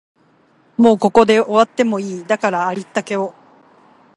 [0.77, 3.35] もうここで終わってもいい、だからありったけを